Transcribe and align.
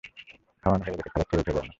খাওয়া 0.63 0.77
হয়ে 0.77 0.95
গেছে- 0.97 1.09
খাবার 1.13 1.25
ছেড়ে 1.29 1.41
উঠে 1.41 1.47
যেও 1.47 1.57
না। 1.57 1.69